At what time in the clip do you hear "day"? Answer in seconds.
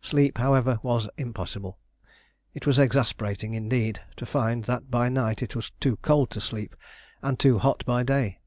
8.04-8.38